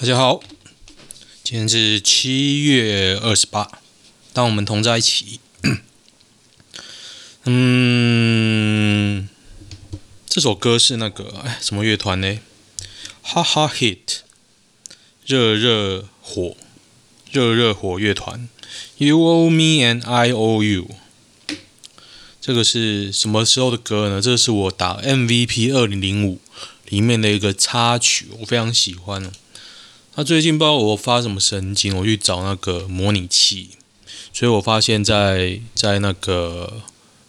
[0.00, 0.40] 大家好，
[1.44, 3.70] 今天是七月二十八，
[4.32, 5.40] 当我们同在一起。
[7.44, 9.28] 嗯，
[10.26, 12.38] 这首歌是那个哎什么乐团呢？
[13.20, 14.20] 哈哈 Hit，
[15.26, 16.56] 热热火，
[17.30, 18.48] 热热火乐团。
[18.96, 20.88] You owe me and I owe you。
[22.40, 24.22] 这个是什么时候的歌呢？
[24.22, 26.40] 这是我打 MVP 二零零五
[26.88, 29.30] 里面的一个插曲，我非常喜欢。
[30.12, 33.70] 他最近不知道我发什么神经，我去找那个模拟器，
[34.32, 36.82] 所以我发现在，在那个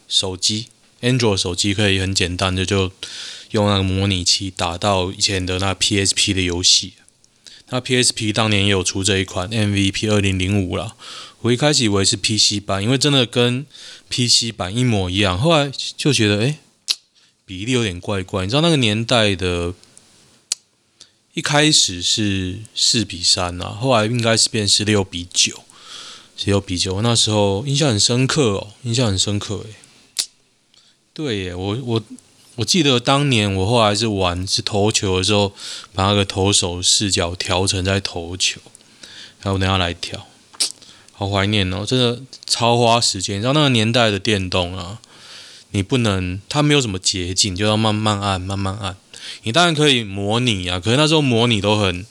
[0.08, 0.66] 手机
[1.02, 2.92] Android 手机可以很简单的就
[3.52, 6.94] 用那个模拟器打到以前的那 PSP 的游戏。
[7.70, 10.96] 那 PSP 当年也有出这一款 MVP 二零零五啦，
[11.42, 13.66] 我一开始以为是 PC 版，因为真的跟
[14.10, 16.58] PC 版一模一样，后来就觉得诶，
[17.46, 19.76] 比例有点怪怪，你知道那个年代的。
[21.34, 25.64] 一开始是四比三啊，后来应该是变是六比九，
[26.36, 27.02] 十六比九。
[27.02, 29.76] 那时候印象很深刻哦，印象很深刻诶。
[31.14, 32.04] 对耶，我我
[32.56, 35.54] 我记得当年我后来是玩是投球的时候，
[35.94, 38.60] 把那个投手视角调成在投球，
[39.42, 40.28] 然后等下来调，
[41.14, 43.38] 好怀念哦，真的超花时间。
[43.38, 45.00] 你知道那个年代的电动啊，
[45.72, 48.98] 你不能，它没有什么捷径，就要慢慢按，慢慢按。
[49.44, 52.06] 你当然可以模拟啊，可是那时候模拟都很，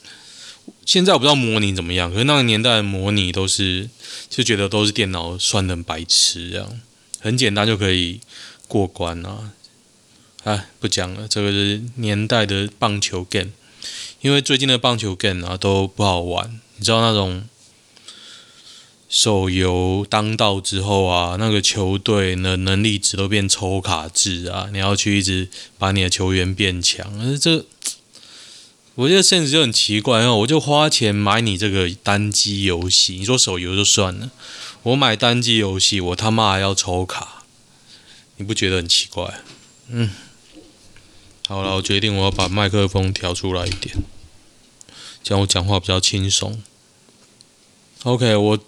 [0.85, 3.89] 现在我不知道模拟怎么样，可是那个年代模拟都是
[4.29, 6.81] 就觉得都是电脑算的白痴这样，
[7.21, 8.21] 很简单就可以
[8.69, 9.53] 过关啊。
[10.45, 13.51] 哎，不讲了，这个是年代的棒球 game，
[14.21, 17.45] 因为最近的棒球 game 啊都不好玩，你知道那种。
[19.11, 27.05] 手游当道之后啊，那个球队的能力值都变抽卡制啊，你要去一直把你的球员变强。
[27.21, 27.67] 而这，
[28.95, 34.31] 我觉得甚至就很奇怪哦，我就花钱买你这个单机游戏，你说手游就算了，
[34.85, 37.43] 我买单机游戏，我他妈还要抽卡，
[38.37, 39.41] 你不觉得很奇怪？
[39.89, 40.11] 嗯，
[41.49, 43.97] 好了，我决定我要把麦克风调出来一点，
[45.25, 46.63] 这样我讲话比较轻松。
[48.05, 48.59] OK，我。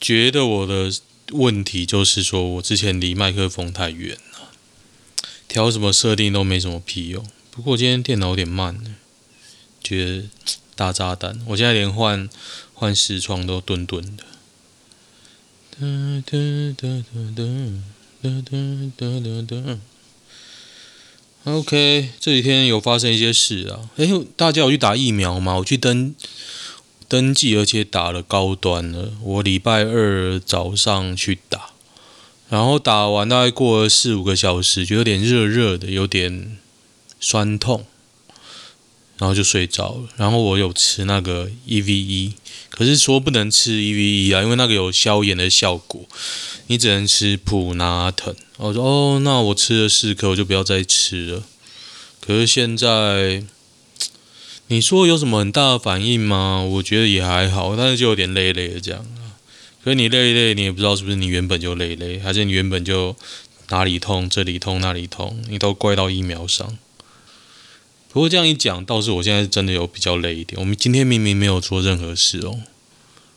[0.00, 0.92] 觉得我的
[1.32, 4.50] 问题就是说，我之前离麦克风太远了，
[5.46, 7.26] 调什么设定都没什么屁用。
[7.50, 8.96] 不过今天电脑有点慢，
[9.82, 10.24] 觉得
[10.74, 11.40] 大炸弹。
[11.48, 12.28] 我现在连换
[12.72, 14.24] 换视窗都顿顿的。
[15.72, 15.86] 哒
[16.24, 16.38] 哒
[16.76, 17.42] 哒哒
[18.22, 18.50] 哒哒
[18.96, 19.78] 哒哒哒
[21.44, 23.90] OK，这几天有发生一些事啊。
[23.96, 25.56] 哎，大家有去打疫苗吗？
[25.56, 26.14] 我去登。
[27.08, 29.12] 登记，而且打了高端了。
[29.22, 31.70] 我礼拜二早上去打，
[32.50, 36.58] 然后打完大概过了四五个小时，就有点热热的，有点
[37.18, 37.86] 酸痛，
[39.16, 40.08] 然后就睡着了。
[40.18, 42.32] 然后我有吃那个 EVE，
[42.68, 46.06] 可是说不能吃 EVE 啊，因为那个有消炎的效果，
[46.66, 48.36] 你只能吃普拿疼。
[48.58, 51.42] 我说哦，那我吃了四颗，我就不要再吃了。
[52.20, 53.44] 可是现在。
[54.70, 56.62] 你说有什么很大的反应吗？
[56.62, 59.32] 我觉得也还好，但是就有点累累的这样啊。
[59.82, 63.16] 可是你累累，你也不知道是不是你原本就累累，还是你原本就
[63.70, 66.76] 哪里痛这里痛那里痛，你都怪到疫苗上。
[68.12, 70.60] 不过这样一讲，倒是我现在真的有比较累一点。
[70.60, 72.60] 我们今天明明没有做任何事哦，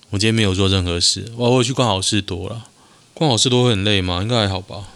[0.10, 1.31] 我今天没有做任何事。
[1.38, 2.68] 我我去逛好事多了，
[3.13, 4.22] 逛好事多会很累吗？
[4.22, 4.89] 应该还好吧。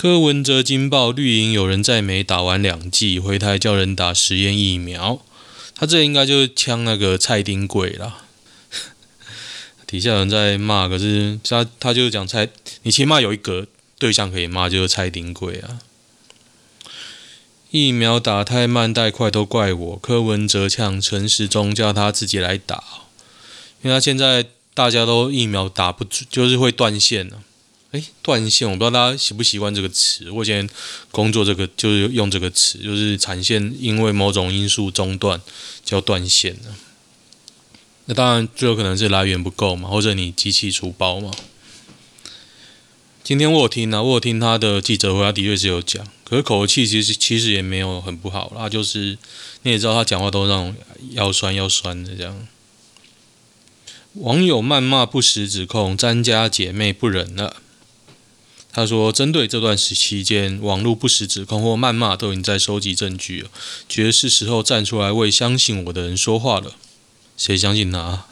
[0.00, 5.20] 柯文哲惊爆绿营有人在美打完两剂，回台叫人打实验疫苗。
[5.74, 8.18] 他这应该就是呛那个蔡丁贵啦。
[9.88, 12.48] 底下有人在骂，可是他他就是讲蔡，
[12.84, 13.66] 你起码有一个
[13.98, 15.80] 对象可以骂，就是蔡丁贵啊。
[17.72, 22.84] 疫苗打太慢太快都怪我，柯文哲呛陈时中叫他自己来打，
[23.82, 27.42] 因为他现在大家都疫苗打不，就是会断线了。
[27.90, 30.30] 哎，断线，我不知道大家习不习惯这个词。
[30.30, 30.68] 我以前
[31.10, 35.40] 工作这个就是用这个词，就是产线因为某种因素中断，
[35.84, 36.76] 叫断线了。
[38.04, 41.30] 那当然最有可能是来源不够嘛，或者你机器出包嘛。
[43.24, 49.16] 今天我有听啊，我有听他的记者会，他的确是有讲，可是口气其实其实也没有很不好啦，就是
[49.62, 50.74] 你也知道他讲话都那种
[51.12, 52.46] 腰酸腰酸的这样。
[54.14, 57.56] 网友谩骂不实指控，詹家姐妹不忍了。
[58.70, 63.48] 他说：“针对这段时期间网络不实指控或谩骂，都已经在收集证据了，
[63.88, 66.74] 觉得是时候站出来为相信我的人说话了。
[67.36, 68.26] 谁相信他？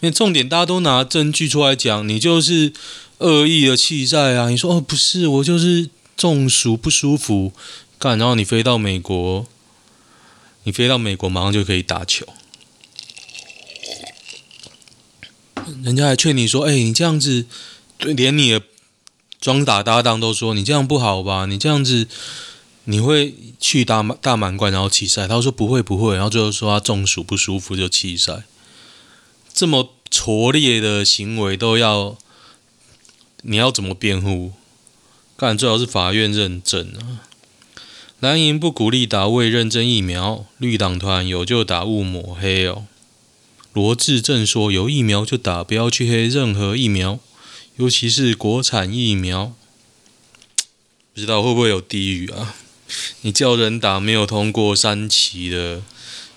[0.00, 2.72] 因为重点大家都拿证据出来讲，你就是
[3.18, 4.48] 恶意的弃赛啊！
[4.48, 7.52] 你说哦，不是，我就是中暑不舒服，
[7.98, 9.46] 干，然后你飞到美国，
[10.62, 12.26] 你飞到美国马上就可以打球，
[15.82, 17.44] 人家还劝你说，哎，你这样子，
[17.98, 18.62] 连你的。”
[19.44, 21.44] 装打搭档都说你这样不好吧？
[21.44, 22.08] 你这样子
[22.84, 25.28] 你会去大大满贯然后弃赛？
[25.28, 28.44] 他说不会不会，然后最后说他中暑不舒服就弃赛。
[29.52, 32.16] 这么拙劣的行为都要
[33.42, 34.52] 你要怎么辩护？
[35.36, 37.20] 干，最好是法院认证啊！
[38.20, 42.86] 蓝营不鼓励打未认证疫苗，绿党团有就打勿抹黑哦。
[43.74, 47.20] 罗志政说有疫苗就打，不要去黑任何疫苗。
[47.76, 49.52] 尤其是国产疫苗，
[51.12, 52.54] 不知道会不会有地狱啊？
[53.22, 55.82] 你叫人打没有通过三期的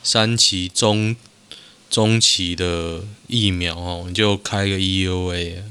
[0.02, 1.16] 三期中
[1.92, 5.64] 中期的疫苗哦，你就开个 EUA，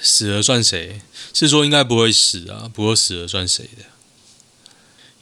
[0.00, 1.00] 死了算谁？
[1.34, 3.84] 是说应该不会死啊，不过死了算谁的？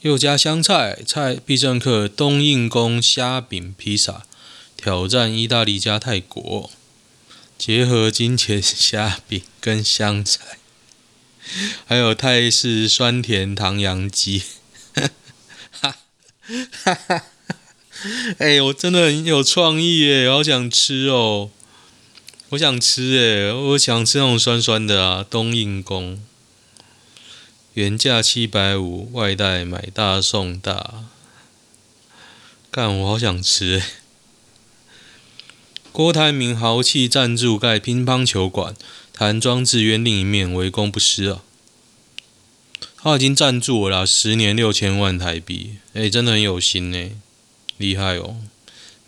[0.02, 4.26] 又加香菜菜必胜客冬荫功虾饼披萨
[4.76, 6.70] 挑战意大利加泰国。
[7.58, 10.58] 结合金钱虾饼跟香菜，
[11.84, 14.44] 还有泰式酸甜唐扬鸡，
[14.94, 15.10] 哈
[15.72, 17.25] 哈哈！
[18.38, 21.50] 哎，我真的很有创意耶，好想吃哦！
[22.50, 26.22] 我想吃哎，我想吃那种酸酸的啊，冬荫功，
[27.75, 31.06] 原价七百五，外带买大送大，
[32.70, 34.07] 干，我好想吃哎！
[35.98, 38.76] 郭台铭豪气赞助盖乒乓球馆，
[39.12, 41.42] 谈庄智渊另一面，为公不私啊！
[42.98, 47.10] 他已经赞助了，十年六千万台币，哎，真的很有心呢，
[47.78, 48.36] 厉害哦！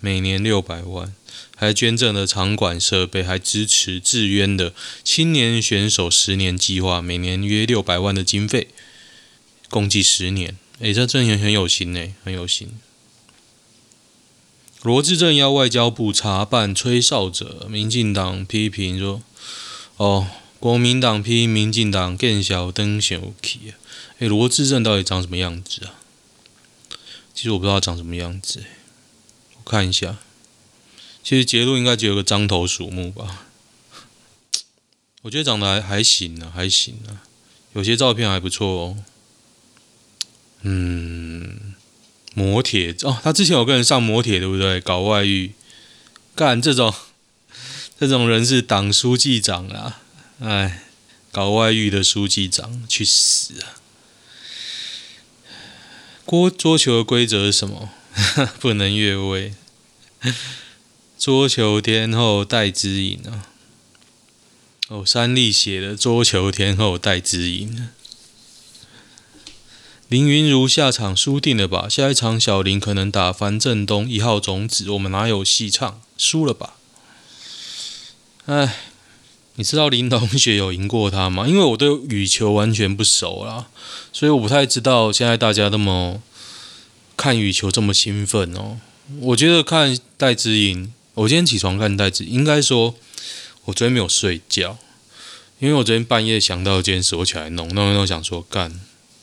[0.00, 1.14] 每年六百万，
[1.54, 8.66] 还捐赠了场馆设备，还支持志渊的青年选手十年计划，每年约六百万的经费，
[9.68, 12.72] 共计十年，哎，这真的很有心呢，很有心。
[14.82, 19.22] 罗志正要外交部查办吹哨者，民进党批评说
[19.98, 20.26] ：“哦，
[20.58, 23.76] 国民党批民进党更小灯小气啊！”
[24.20, 26.00] 诶，罗致政到底长什么样子啊？
[27.34, 28.64] 其实我不知道他长什么样子，
[29.58, 30.16] 我看一下。
[31.22, 33.46] 其实结论应该只有个獐头鼠目吧？
[35.22, 37.20] 我觉得长得还还行啊，还行啊，
[37.74, 38.96] 有些照片还不错哦。
[40.62, 41.69] 嗯。
[42.34, 44.80] 摩铁哦，他之前有个人上摩铁，对不对？
[44.80, 45.52] 搞外遇，
[46.34, 46.94] 干这种
[47.98, 50.00] 这种人是党书记长啊！
[50.40, 50.84] 哎，
[51.32, 53.76] 搞外遇的书记长去死啊！
[56.26, 57.90] 桌桌球的规则是什么？
[58.60, 59.52] 不能越位。
[61.18, 63.48] 桌球天后戴资颖啊！
[64.88, 67.88] 哦，三立写的桌球天后戴资颖。
[70.10, 71.88] 林云如下场输定了吧？
[71.88, 76.02] 下一场小林可能打樊振东一号种子，我们哪有戏唱？
[76.18, 76.74] 输了吧？
[78.46, 78.74] 哎，
[79.54, 81.46] 你知道林同学有赢过他吗？
[81.46, 83.68] 因为我对羽球完全不熟啦，
[84.12, 86.20] 所以我不太知道现在大家那么
[87.16, 88.80] 看羽球这么兴奋哦。
[89.20, 92.96] 我觉得看戴资颖，我今天起床看戴资，应该说
[93.66, 94.76] 我昨天没有睡觉，
[95.60, 98.80] 因为我昨天半夜想到一件事，我起来弄弄弄，想说干。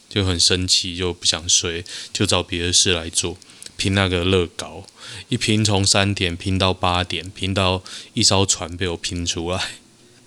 [0.09, 1.83] 就很生气，就不想睡，
[2.13, 3.37] 就找别的事来做，
[3.75, 4.85] 拼那个乐高，
[5.29, 7.83] 一拼从三点拼到八点，拼到
[8.13, 9.61] 一艘船被我拼出来，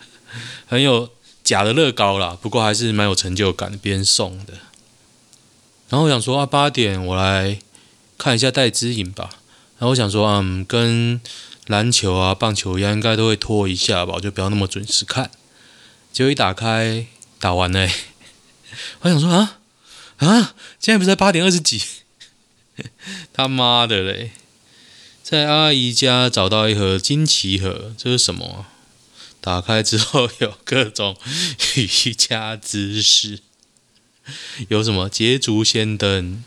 [0.68, 1.10] 很有
[1.42, 4.54] 假的乐高啦，不过还是蛮有成就感，别人送的。
[5.88, 7.58] 然后我想说啊，八点我来
[8.16, 9.30] 看一下戴之颖吧。
[9.78, 11.20] 然后我想说，嗯，跟
[11.66, 15.30] 篮球啊、棒球一样，应该都会拖一下吧，我就不要那么准时看。
[16.12, 17.06] 结果一打开，
[17.38, 17.88] 打完了，
[19.00, 19.59] 我想说啊。
[20.20, 20.54] 啊！
[20.78, 21.82] 现在不是八点二十几？
[23.32, 24.32] 他妈的嘞！
[25.22, 28.66] 在阿姨家找到一盒金奇盒，这是什么？
[29.40, 31.16] 打开之后有各种
[31.76, 33.40] 瑜伽姿势，
[34.68, 36.44] 有什么捷足先登、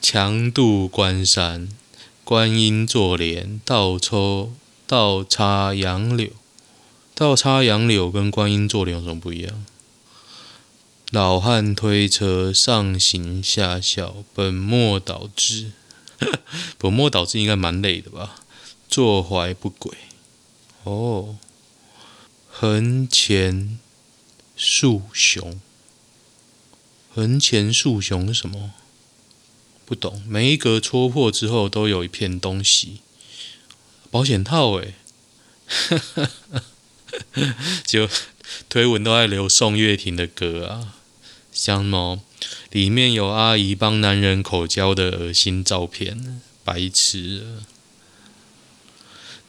[0.00, 1.68] 强度关山、
[2.24, 4.52] 观音坐莲、倒抽、
[4.86, 6.30] 倒插杨柳。
[7.14, 9.64] 倒插杨柳跟观音坐莲有什么不一样？
[11.12, 15.72] 老汉推车上行下效，本末倒置。
[16.78, 18.36] 本末倒置应该蛮累的吧？
[18.88, 19.94] 坐怀不轨。
[20.84, 21.36] 哦。
[22.48, 23.78] 横前
[24.56, 25.60] 竖雄，
[27.14, 28.72] 横前竖雄是什么？
[29.84, 30.22] 不懂。
[30.26, 33.02] 每一格戳破之后都有一片东西，
[34.10, 34.94] 保险套哎。
[37.84, 38.08] 就
[38.70, 40.94] 推文都在流宋岳庭的歌啊，
[41.52, 42.20] 像什么
[42.70, 47.58] 里面有阿姨帮男人口交的恶心照片，白痴。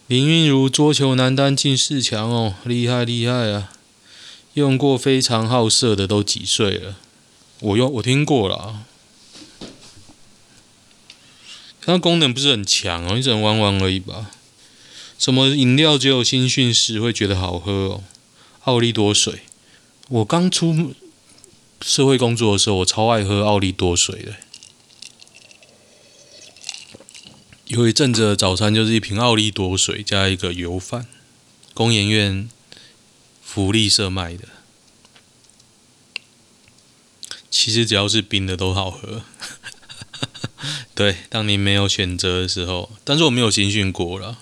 [0.08, 3.72] 林昀儒桌球男单进四强哦，厉害厉害啊！
[4.54, 6.98] 用过非常好色的都几岁了？
[7.62, 8.84] 我用我听过了，
[11.82, 14.30] 它功能不是很强哦，你只能玩玩而已吧？
[15.18, 18.04] 什么饮料只有新训时会觉得好喝哦？
[18.66, 19.44] 奥利多水，
[20.10, 20.94] 我刚出
[21.86, 24.36] 社会工作的时候，我超爱喝奥利多水的。
[27.66, 31.08] 有一阵子早餐就是一瓶奥利多水加一个油饭，
[31.74, 32.50] 工研院
[33.42, 34.48] 福利社卖的。
[37.50, 39.24] 其实只要是冰的都好喝。
[40.96, 44.40] 对，当你没有选择的时候，但是我没有新训过了。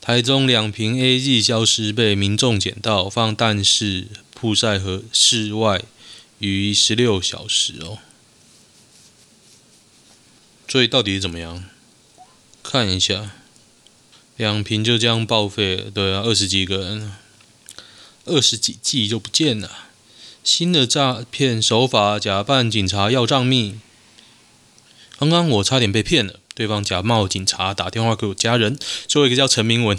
[0.00, 4.06] 台中两瓶 AZ 消失被民众捡到，放但是
[4.40, 5.82] 曝晒和室外
[6.38, 7.98] 于十六小时哦。
[10.66, 11.64] 所以到底怎么样？
[12.62, 13.32] 看一下，
[14.36, 15.90] 两瓶就这样报废了。
[15.90, 17.12] 对啊，二十几个人，
[18.24, 19.88] 二十几剂就不见了。
[20.44, 23.80] 新的诈骗手法，假扮警察要账密。
[25.18, 28.78] 刚刚我差点被骗了，对方假冒警察打电话给我家人，
[29.08, 29.98] 说一个叫陈明文，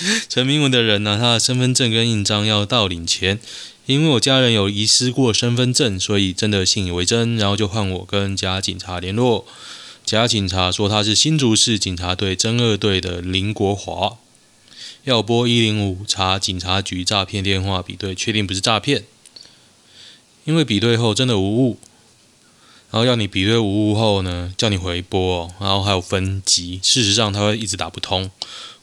[0.28, 3.38] 陈明文的人呢、啊，他的身份证跟印章要到领钱，
[3.86, 9.46] 因为我家人有遗失过身份证，所以真的信以为真，然后就换我跟假警察联络。
[10.04, 14.16] 假警察说他是新竹市警察队侦二队的林国华，
[15.04, 19.04] 要拨一零五查警察局诈骗电话比对，确定不是诈骗，
[20.44, 21.78] 因为比对后真的无误，
[22.90, 28.30] 然后要你比对无误后呢，叫你回拨，然后还有分级，事实上他会一直打不通，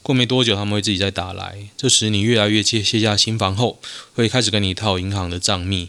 [0.02, 3.80] 过没多久他们会自己再打来，这时你越来越卸卸下心防后，
[4.14, 5.88] 会开始跟你套银行的账密。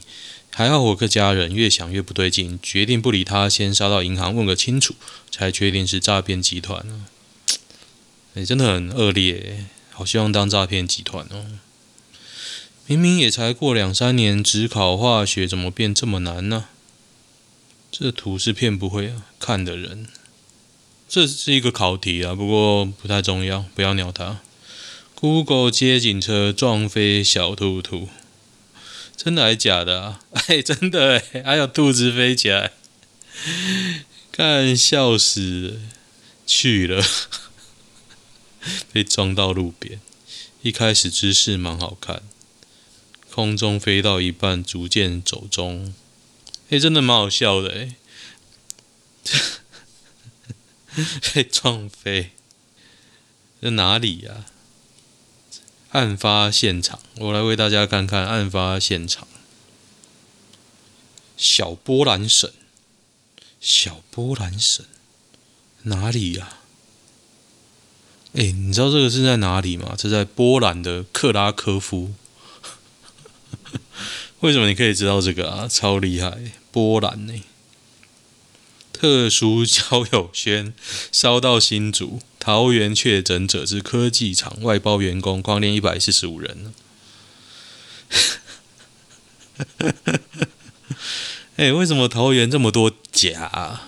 [0.52, 4.96] 还好我个家人越想越不对劲，决定不理他，先杀到银行问个清楚，
[5.32, 7.06] 才确定是诈骗集团呢。
[8.36, 11.46] 哎，真的很恶劣，好希望当诈骗集团哦。
[12.88, 16.66] 明明也才过两三年，只考化学怎么变这么难呢？
[17.90, 20.08] 这图是骗不会看的人。
[21.10, 24.42] 这是一个考题啊，不过不太重要，不要鸟他。
[25.16, 28.10] Google 街警车撞飞小兔兔。
[29.18, 30.22] 真的还是假的啊？
[30.48, 32.74] 哎，真的哎，还有兔子飞起来，
[34.32, 35.82] 看笑死，
[36.46, 37.04] 去了，
[38.94, 40.00] 被撞到路边。
[40.62, 42.22] 一开始姿势蛮好看，
[43.32, 45.94] 空中飞到一半逐渐走中，
[46.70, 47.96] 哎，真的蛮好笑的哎，
[51.34, 52.32] 被撞飞，
[53.62, 54.46] 在哪里呀？
[55.92, 59.28] 案发现场，我来为大家看看案发现场。
[61.36, 62.52] 小波兰省，
[63.60, 64.86] 小波兰省
[65.84, 66.58] 哪里呀、啊？
[68.34, 69.96] 哎，你知道这个是在哪里吗？
[69.98, 72.14] 这在波兰的克拉科夫。
[74.42, 75.68] 为什么你可以知道这个啊？
[75.68, 77.44] 超厉害，波兰呢？
[79.00, 80.74] 特殊交友圈
[81.10, 86.74] 烧到新竹，桃园确诊者是科技厂外包员工，匡列一百四十五人。
[91.56, 93.84] 哎，为什么桃园这么多假？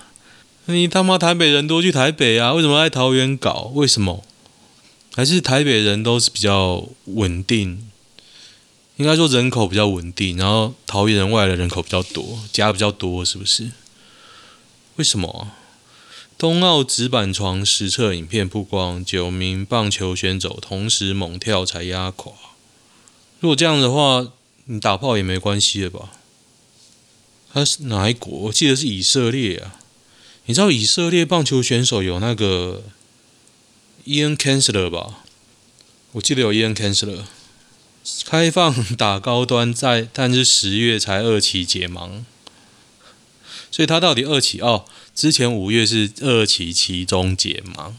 [0.64, 2.54] 你他妈台北人多去台北啊？
[2.54, 3.70] 为什么在桃园搞？
[3.74, 4.24] 为什么？
[5.14, 7.90] 还是台北人都是比较稳定？
[8.96, 13.70] 应该说人口比较稳定，然后桃园外来的人口比较多，假比较多，是不是？
[14.96, 15.52] 为什么？
[16.36, 22.32] 冬奥纸板床实测影片曝光，九名棒球选手同时猛跳才压垮。
[23.40, 24.32] 如果这样的话，
[24.64, 26.12] 你打炮也没关系了吧？
[27.52, 28.30] 他是哪一国？
[28.30, 29.78] 我记得是以色列啊。
[30.46, 32.82] 你知道以色列棒球选手有那个
[34.04, 35.20] 伊恩坎斯勒吧？
[36.12, 37.24] 我记得有伊恩坎斯勒。
[38.24, 42.24] 开放打高端在，但是十月才二期解盲，
[43.72, 44.84] 所以他到底二期哦？
[45.12, 47.94] 之前五月是二期期中解盲，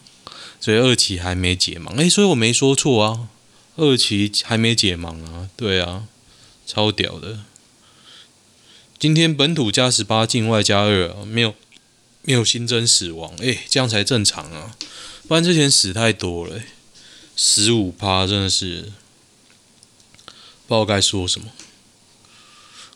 [0.62, 2.00] 所以二期还没解盲。
[2.00, 3.28] 哎，所以我没说错啊，
[3.76, 6.06] 二期还没解盲啊，对啊，
[6.66, 7.40] 超屌的。
[8.98, 11.54] 今天本土加十八，境外加二，没有
[12.22, 14.78] 没有新增死亡，哎，这样才正常啊，
[15.28, 16.62] 不然之前死太多了，
[17.36, 18.94] 十五趴真的是。
[20.66, 21.48] 不知道该说什么。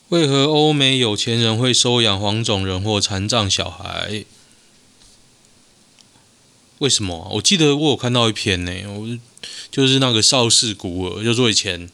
[0.10, 4.24] 为何欧美有钱人会收养黄种人或残障小孩？
[6.78, 7.30] 为什么？
[7.34, 9.20] 我记得我有看到一篇呢，我
[9.70, 11.90] 就是那个邵氏孤儿，就说以前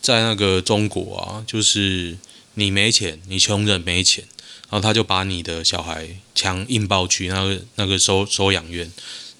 [0.00, 2.16] 在那个中国啊，就是
[2.54, 4.22] 你没钱，你穷人没钱，
[4.68, 8.92] 然后他就把你的小孩强硬抱去那个那个收收养院，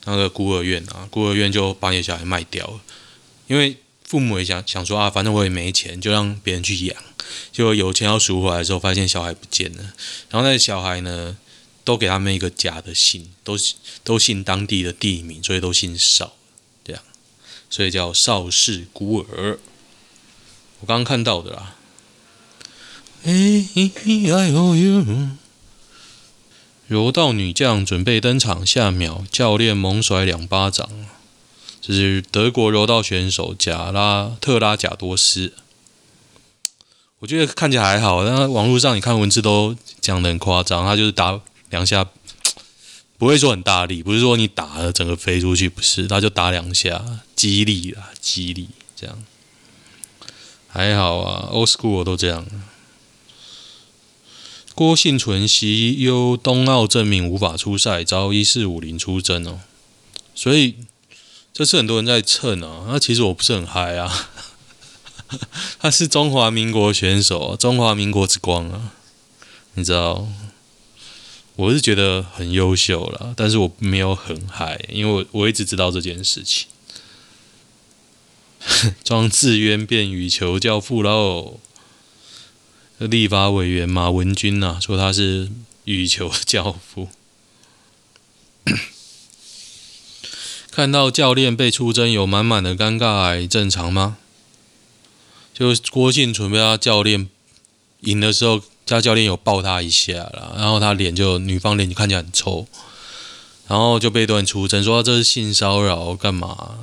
[0.07, 2.81] 那个孤儿院啊，孤儿院就把你小孩卖掉了，
[3.47, 3.77] 因为。
[4.11, 6.97] 父母也想想说啊，反正我也没钱，就让别人去养。
[7.53, 9.95] 结果有钱要赎回来的时候，发现小孩不见了。
[10.31, 11.37] 然后那小孩呢，
[11.85, 13.57] 都给他们一个假的姓，都
[14.03, 16.33] 都姓当地的地名，所以都姓邵，
[16.83, 17.01] 这样，
[17.71, 19.61] 所以叫邵氏孤儿。
[20.81, 21.77] 我刚刚看到的啦。
[23.23, 25.29] 哎哎呦！
[26.89, 30.91] 柔道女将准备登场，下秒教练猛甩两巴掌。
[31.83, 35.55] 这是德国柔道选手贾拉特拉贾多斯，
[37.21, 40.85] 我觉得看起来还好，但网络上你看文字都讲得很夸张。
[40.85, 42.07] 他就是打两下，
[43.17, 47.03] 不会说很大力，不是说你打了整个飞出去，不是，他就打两下，
[47.35, 49.25] 激励啦，激励这样，
[50.69, 51.49] 还好啊。
[51.51, 52.47] Old School 都这样。
[54.75, 59.61] 郭婞淳袭忧东奥证明无法出赛，遭一四五零出征哦，
[60.35, 60.75] 所以。
[61.53, 64.31] 这次很多人在蹭啊，那其实我不是很嗨啊。
[65.79, 68.93] 他是中华民国选手，中华民国之光啊，
[69.75, 70.29] 你知道？
[71.57, 76.69] 我是觉得很优秀了，但是我没有很嗨，因为我我一直知道这件事情。
[79.05, 81.61] 庄智渊变羽球教父喽！
[82.99, 85.51] 立法委员马文君呐、啊，说他是
[85.85, 87.09] 羽球教父。
[90.71, 94.17] 看到教练被出征，有满满的尴尬，正常吗？
[95.53, 97.29] 就郭婞淳被他教练
[98.01, 102.67] 赢的时候，他教练有抱他一下啦，然后他脸就女方脸就看起来很臭，
[103.67, 106.79] 然后就被段出征，说这是性骚扰干嘛？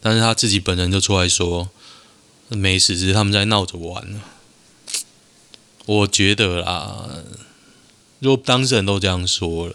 [0.00, 1.68] 但是他自己本人就出来说
[2.48, 4.20] 没事，只是他们在闹着玩。
[5.84, 7.08] 我觉得啦，
[8.20, 9.74] 如果当事人都这样说了。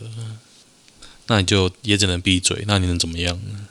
[1.28, 3.68] 那你就也只能闭嘴，那你能怎么样呢？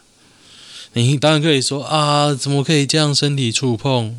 [0.93, 4.15] 你当然可以说啊，怎么可以这样身体触碰？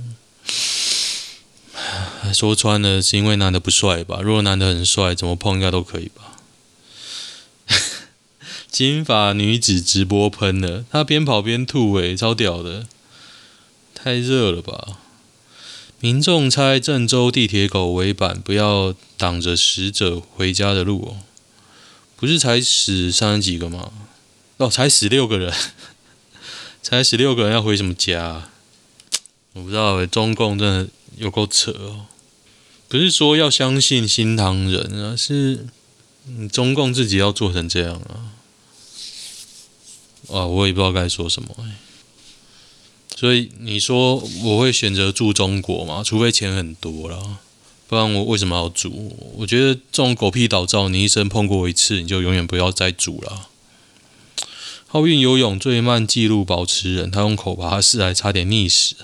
[2.34, 4.20] 说穿了是因为男的不帅吧？
[4.22, 6.38] 如果男的很帅，怎么碰应该都可以吧？
[8.70, 12.86] 金发女子直播喷了，她边跑边吐，诶，超屌的！
[13.96, 15.00] 太热了吧？
[16.00, 21.27] 民众猜郑州地铁口围板，不要挡着死者回家的路哦。
[22.18, 23.92] 不是才死三十几个吗？
[24.58, 25.54] 哦，才死六个人，
[26.84, 28.50] 才死六个人要回什么家？
[29.54, 32.08] 我不知道，中共真的有够扯哦！
[32.88, 35.68] 不是说要相信新唐人啊，是
[36.52, 38.34] 中共自己要做成这样啊！
[40.30, 41.56] 啊，我也不知道该说什么。
[43.16, 46.04] 所以你说我会选择住中国吗？
[46.04, 47.40] 除非钱很多了。
[47.88, 49.34] 不然我为什么要煮？
[49.38, 53.48] 我觉得这种狗屁倒灶，你一生碰过一次，你就永远不要再煮了。
[54.90, 58.96] 奥运游泳最慢纪录保持人，他用口爬式还差点溺死。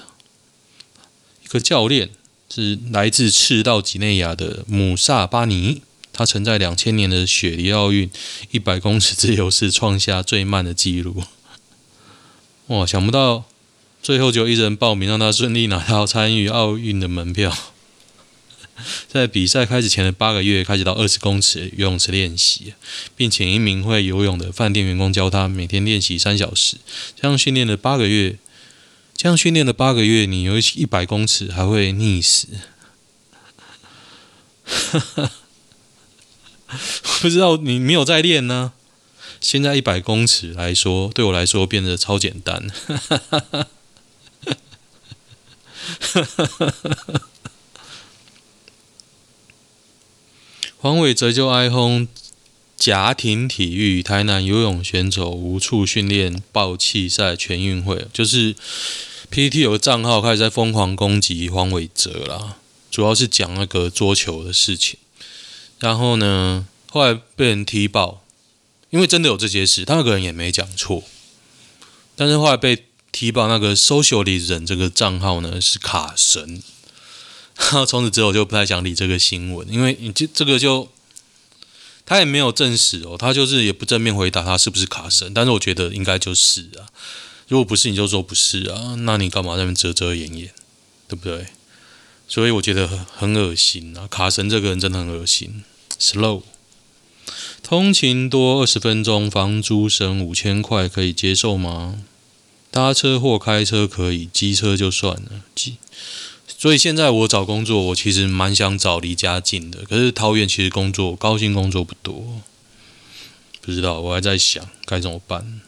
[1.44, 2.10] 一个教练
[2.50, 8.10] 是来自赤道几内亚的姆萨巴尼，他曾在两千年的雪梨奥运
[8.52, 11.24] 一百公尺自由式创下最慢的纪录。
[12.68, 13.46] 哇，想不到
[14.02, 17.56] 最后就一人报名，让他顺利拿到参与奥运的门票。
[19.08, 22.74] 在比赛开始前的八个月，开始到二十公尺游泳池练习，
[23.16, 26.78] 并请一名会游泳的饭店员工教他，每天练习三小时。
[27.16, 28.38] 这样训练了八个月，
[29.16, 32.48] 这样训练了八个月，你游一百公尺还会溺死？
[37.22, 38.74] 不知道你没有在练呢？
[39.40, 42.68] 现在一百公尺来说，对我来说变得超简单。
[50.84, 52.10] 黄伟哲就哀轰
[52.76, 58.54] 夹庭体育，台南游泳选手无处训练，爆弃赛全运会，就是
[59.32, 62.58] PTT 有个账号开始在疯狂攻击黄伟哲啦，
[62.92, 65.00] 主要是讲那个桌球的事情。
[65.80, 68.22] 然后呢，后来被人踢爆，
[68.90, 71.06] 因为真的有这些事，他那个人也没讲错。
[72.18, 76.62] 但是后来被踢爆那个 Socialist 人这个账号呢是卡神，
[77.86, 80.90] 从此之后我就不太想理这个新闻，因为你这这个就。
[82.06, 86.92] 他也没有证实哦，他就是也不正面回答他是不是卡神，但是我觉得应该就是啊。
[87.48, 90.52] 如果不是，你就说不是啊，那你干嘛在那边遮遮掩掩，
[91.08, 91.48] 对不对？
[92.28, 95.64] 所以我觉得很很恶心啊，卡神这个人真的很恶心。
[95.98, 96.44] Slow，
[97.64, 102.00] 通勤多二十分钟，房租省五千块，可以接受吗？
[102.70, 105.42] 搭车或开车可以，机车就算了。
[105.56, 105.78] 机
[106.64, 109.82] 所以现在我找工作，我其实蛮想找离家近的。
[109.84, 112.42] 可是桃园其实工作高薪工作不多，
[113.60, 115.60] 不知道我还在想该怎么办。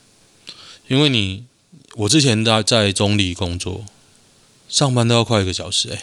[0.88, 1.43] 因为你
[1.95, 3.84] 我之前在在中坜工作，
[4.69, 6.01] 上班都要快一个小时哎，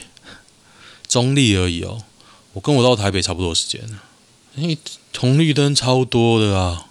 [1.08, 2.02] 中坜而已哦。
[2.52, 3.80] 我跟我到台北差不多时间，
[4.56, 4.76] 因为
[5.16, 6.88] 红绿灯超多的啊。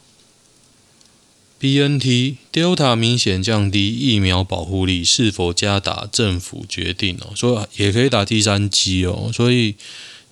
[1.61, 6.07] BNT Delta 明显降低疫苗保护力，是否加打？
[6.11, 9.29] 政府决定哦，说也可以打第三剂哦。
[9.31, 9.75] 所以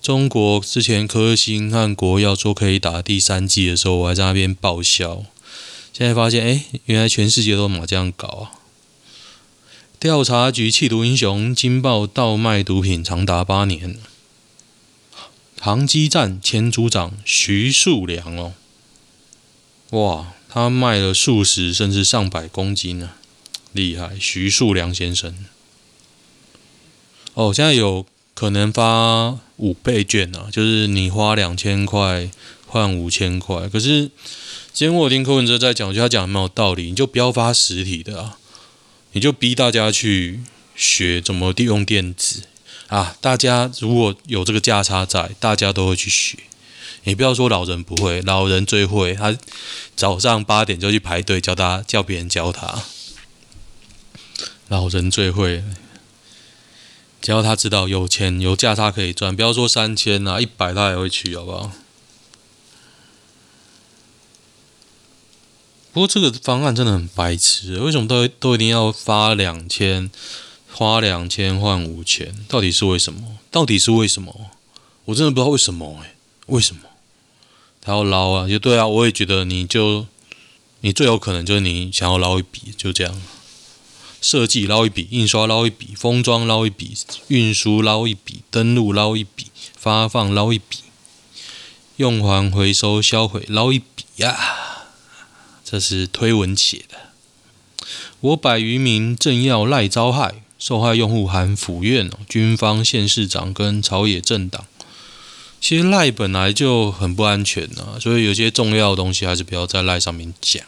[0.02, 5.24] 中国之前科兴和国药说可以打第三剂的时候，我还在那边报销。
[5.94, 8.52] 现在发现，哎，原来全世界都嘛这样搞啊！
[10.00, 14.00] 调查局弃毒英雄惊爆倒卖毒品长达八年。
[15.60, 18.54] 航机站前组长徐树良哦，
[19.92, 20.34] 哇！
[20.52, 23.12] 他卖了数十甚至上百公斤呢，
[23.72, 24.18] 厉害！
[24.20, 25.46] 徐树良先生。
[27.36, 32.32] 哦，现在有可能发五倍券啊，就是你花两千块
[32.66, 33.70] 换五千块。
[33.70, 34.10] 可是
[34.74, 36.88] 今天我听柯文哲在讲，我觉得他讲的没有道理。
[36.88, 38.40] 你就不要发实体的啊，
[39.12, 40.40] 你就逼大家去
[40.76, 42.42] 学怎么利用电子
[42.88, 43.16] 啊。
[43.22, 46.40] 大家如果有这个价差在，大家都会去学。
[47.04, 49.14] 你不要说老人不会，老人最会。
[49.14, 49.38] 他
[49.96, 52.84] 早上八点就去排队，教他叫别人教他。
[54.68, 55.64] 老人最会，
[57.22, 61.72] 只要他知道有钱有价差可以赚，不要说三千啊，一百他也会去，好不好？
[65.92, 70.12] 不过这个方案真的很白痴，为什么都都一定要发两千，
[70.72, 72.46] 花两千换五千？
[72.48, 73.40] 到底是为什么？
[73.50, 74.52] 到底是为什么？
[75.06, 76.14] 我真的不知道为什么哎、
[76.46, 76.82] 为什么？
[77.90, 80.06] 他要捞啊，就对啊，我也觉得你就
[80.82, 83.20] 你最有可能就是你想要捞一笔，就这样，
[84.22, 86.96] 设计捞一笔，印刷捞一笔，封装捞一笔，
[87.30, 90.78] 运输捞一笔，登录捞一笔，发放捞一笔，
[91.96, 94.38] 用完回收销毁捞一笔呀、
[95.66, 97.10] 这是推文写的。
[98.20, 104.66] 我百余名政要赖遭害，受害用户含府院、军方、县市长跟朝野政党。
[105.62, 110.66] 其实赖本来就很不安全啊，所以有些重要的东西还是不要在赖上面讲，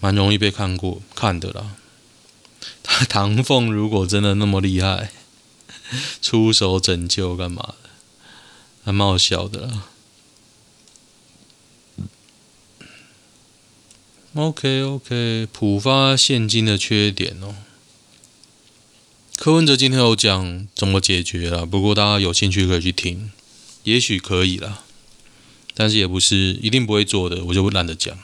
[0.00, 1.76] 蛮容易被看过看的啦。
[2.82, 5.10] 他 唐凤如果真的那么厉害，
[6.22, 7.90] 出手拯救干嘛的，
[8.84, 9.88] 还蛮好笑的啦。
[14.34, 17.54] OK OK，普发现金的缺点哦。
[19.36, 23.30] 柯文哲今天有讲怎么解决了，不过大家有兴趣可以去听，
[23.82, 24.82] 也许可以啦，
[25.74, 28.16] 但是也不是一定不会做的，我就懒得讲。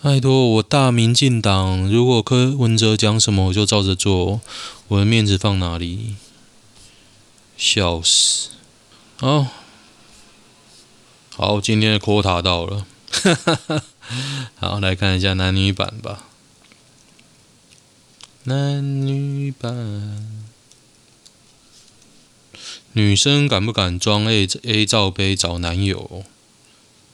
[0.00, 4.40] 拜托，我大民进党，如果柯文哲讲什么，我就照着做，
[4.88, 6.14] 我的面子放哪里？
[7.56, 8.50] 笑死！
[9.16, 9.46] 好，
[11.36, 12.86] 好，今天的 quota 到了，
[14.56, 16.28] 好，来看一下男女版吧。
[18.46, 20.44] 男女版，
[22.92, 26.24] 女生敢不敢装 A A 罩杯找男友？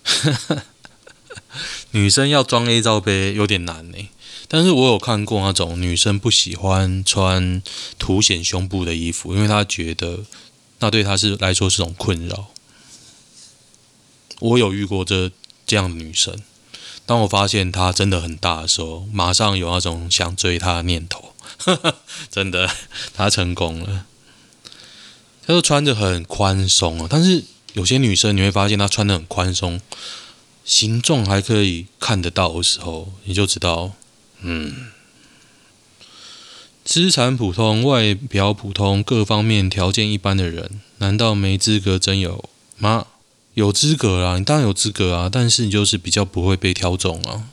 [1.92, 4.08] 女生要装 A 罩杯有点难呢。
[4.48, 7.62] 但是我有看过那种女生不喜欢穿
[7.96, 10.24] 凸显胸部的衣服，因为她觉得
[10.80, 12.48] 那对她是来说是种困扰。
[14.40, 15.30] 我有遇过这
[15.64, 16.36] 这样的女生。
[17.06, 21.32] 当我发现他真的很大的时候，马上有那种想追他的念头。
[22.30, 22.70] 真的，
[23.12, 24.06] 他成功了。
[25.46, 29.80] 他说穿着很宽松啊，但是有些女生你会发现她穿得很宽松，
[30.64, 33.92] 形状还可以看得到的时候，你就知道，
[34.42, 34.90] 嗯，
[36.84, 43.06] 资产普通、外表普通、各方面条件一般的人，难道没资格真有吗？
[43.54, 47.50] 有资格啊，你当然有资格啊，但是你就是比较不会被挑中啊，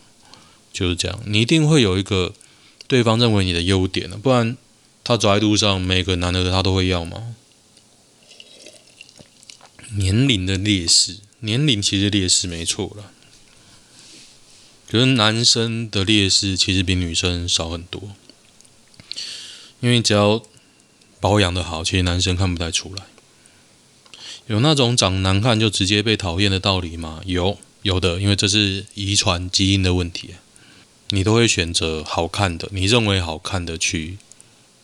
[0.72, 1.20] 就是这样。
[1.26, 2.34] 你一定会有一个
[2.88, 4.56] 对方认为你的优点的，不然
[5.04, 7.36] 他走在路上，每个男的他都会要吗？
[9.96, 13.12] 年龄的劣势，年龄其实劣势没错了。
[14.90, 18.12] 可是男生的劣势其实比女生少很多，
[19.80, 20.42] 因为只要
[21.20, 23.06] 保养的好，其实男生看不太出来。
[24.48, 27.22] 有那种长难看就直接被讨厌的道理吗？
[27.26, 30.32] 有，有的，因为这是遗传基因的问题。
[31.10, 34.18] 你都会选择好看的，你认为好看的去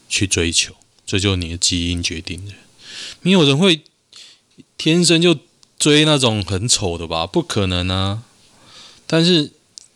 [0.08, 0.74] 去追求，
[1.06, 2.54] 这就是你的基因决定的。
[3.22, 3.82] 没有人会
[4.78, 5.38] 天生就
[5.78, 7.26] 追那种很丑的吧？
[7.26, 8.24] 不可能啊！
[9.06, 9.52] 但是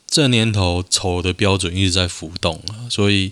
[0.05, 3.31] 这年头丑的标准一直在浮动啊，所以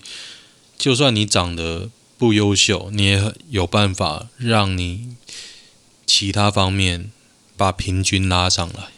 [0.78, 5.16] 就算你长得不优秀，你也有办法让你。
[6.06, 7.12] 其他方面
[7.58, 8.92] 把平均拉上来，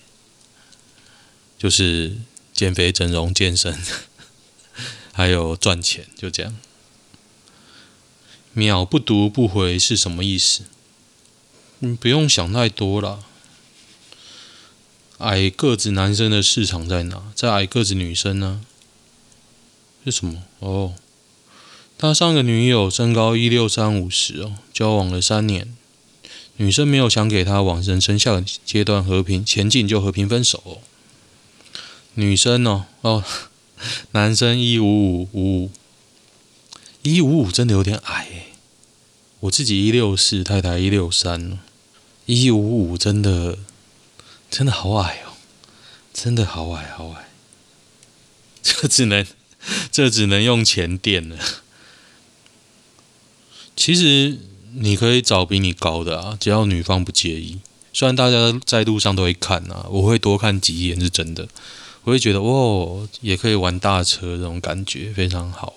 [1.58, 2.18] 就是
[2.54, 3.78] 减肥、整容、健身，
[5.14, 6.56] 还有赚钱，就这样。
[8.54, 10.64] 秒不读不回是什么意思？
[11.80, 13.24] 你不用想太多了。
[15.20, 17.32] 矮个子男生的市场在哪？
[17.36, 18.62] 在矮个子女生呢？
[20.06, 20.44] 是什么？
[20.60, 20.96] 哦，
[21.98, 25.76] 他上个女友身高一六三五十哦，交往了三年。
[26.60, 30.82] 女生没有想给他往人生下阶段和平前进，就和平分手。
[32.16, 33.24] 女生哦哦，
[34.14, 35.72] 男生一五五五五，
[37.04, 38.48] 一五五真的有点矮诶。
[39.42, 41.60] 我自己一六四，太太一六三，
[42.26, 43.60] 一五五真的
[44.50, 45.38] 真的好矮哦，
[46.12, 47.30] 真的好矮好矮。
[48.64, 49.24] 这只能
[49.92, 51.38] 这只能用钱垫了。
[53.76, 54.40] 其实。
[54.80, 57.60] 你可以找比你高的啊，只要女方不介意。
[57.92, 61.48] 虽然大家在路上都会看啊，我会多看几眼是真的。
[62.04, 65.74] 我会觉得哦，也可以玩大车，这种感觉非常好。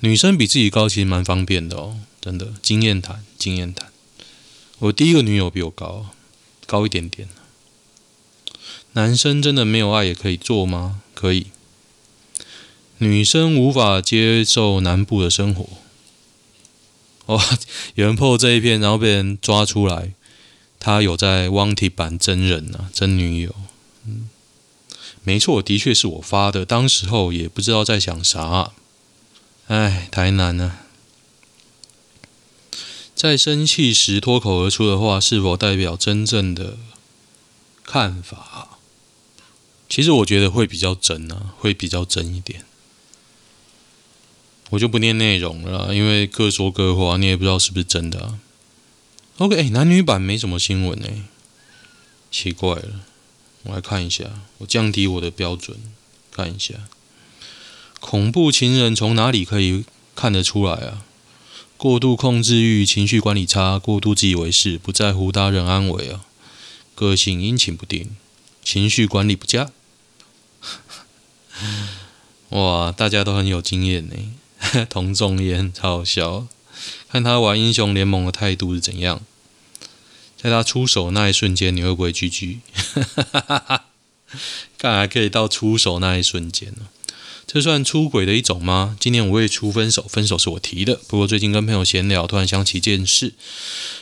[0.00, 2.52] 女生比自己高其实蛮方便的哦，真的。
[2.60, 3.88] 经验谈，经验谈。
[4.80, 6.06] 我第一个女友比我高，
[6.66, 7.28] 高一点点。
[8.92, 11.00] 男生真的没有爱也可以做吗？
[11.14, 11.46] 可以。
[12.98, 15.68] 女生无法接受南部的生活。
[17.28, 17.38] 哦，
[17.94, 20.14] 有人破这一篇，然后被人抓出来，
[20.80, 23.54] 他有在 Wanted 版真人啊，真女友。
[24.06, 24.30] 嗯，
[25.24, 28.72] 没错，的确是我发的，当时候也不知道在想啥。
[29.66, 30.78] 哎，台南啊，
[33.14, 36.78] 在生气时脱口而出的话，是否代表真正的
[37.84, 38.78] 看法？
[39.86, 42.64] 其实我觉得会比较真啊，会比较真一点。
[44.70, 48.38] 我就不念内容了，因为各说各话，你也不知道是不是真的。
[49.38, 51.22] OK，男女版没什么新闻诶，
[52.30, 53.00] 奇怪了，
[53.62, 54.24] 我来看一下，
[54.58, 55.78] 我降低我的标准，
[56.30, 56.74] 看一下，
[58.00, 61.04] 恐怖情人从哪里可以看得出来啊？
[61.76, 66.24] 过度控制欲，情绪管理差，过度自以为是，不在乎他人安危啊，
[66.96, 68.16] 个性阴晴不定，
[68.64, 69.70] 情绪管理不佳。
[72.50, 74.14] 哇，大家都很有经验呢。
[74.88, 76.46] 同众也很好笑，
[77.10, 79.20] 看他玩英雄联盟的态度是怎样。
[80.40, 82.58] 在他出手那一瞬间，你会不会 GG？
[84.78, 86.88] 看来可以到出手那一瞬间呢？
[87.46, 88.96] 这算出轨的一种吗？
[89.00, 91.00] 今年我也出分手，分手是我提的。
[91.08, 93.32] 不过最近跟朋友闲聊，突然想起一件事：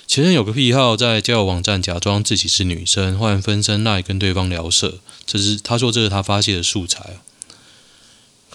[0.09, 4.98] 前任有个癖好，在交友网站假装自己是女生，换分身赖跟对方聊色。
[5.24, 7.20] 这是他说这是他发泄的素材。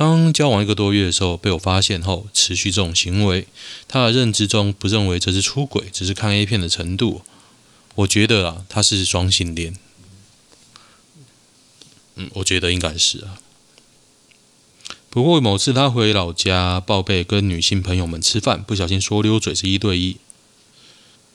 [0.01, 3.45] 刚交往一个多月的时候，被我发现后，持续这种行为。
[3.87, 7.21] 他的认知中不认为这是出轨，只是看 A 片的程度。
[7.93, 9.75] 我觉得啊，他是双性恋。
[12.15, 13.37] 嗯，我觉得应该是啊。
[15.11, 20.17] 不过某次他回老家报备跟女性朋友们吃饭，不小心说溜嘴是一对一。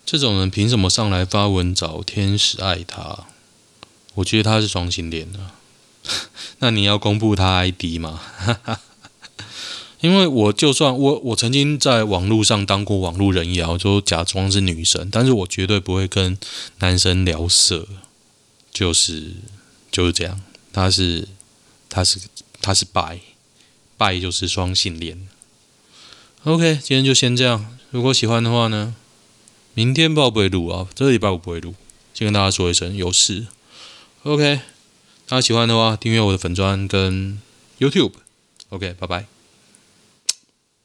[0.04, 3.26] 这种人凭什么上来发文找天使爱他？
[4.14, 5.55] 我觉得他是双性恋啊。
[6.60, 8.20] 那你要公布他 ID 吗？
[10.00, 16.38] 因为我就算我我曾经在网络上当过网络人妖，就假装是女生，但是我绝对不会跟
[16.78, 17.88] 男生聊色，
[18.70, 19.32] 就是
[19.90, 20.40] 就是这样。
[20.72, 21.26] 他是
[21.88, 22.20] 他是
[22.60, 25.26] 他是 bi，bi 就是双性恋。
[26.44, 27.66] OK，今天就先这样。
[27.90, 28.94] 如果喜欢的话呢，
[29.72, 30.86] 明天不不会录啊？
[30.94, 31.74] 这个礼拜我不会录，
[32.12, 33.46] 先跟大家说一声有事。
[34.22, 34.60] OK。
[35.28, 37.40] 大家喜欢的话，订阅我的粉砖跟
[37.80, 38.12] YouTube。
[38.68, 39.35] OK，拜拜。